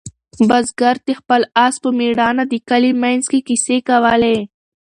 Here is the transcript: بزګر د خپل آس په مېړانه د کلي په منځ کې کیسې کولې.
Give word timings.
بزګر 0.47 0.95
د 1.07 1.09
خپل 1.19 1.41
آس 1.65 1.75
په 1.83 1.89
مېړانه 1.97 2.43
د 2.47 2.53
کلي 2.69 2.91
په 2.95 2.99
منځ 3.03 3.23
کې 3.31 3.39
کیسې 3.47 3.77
کولې. 3.89 4.37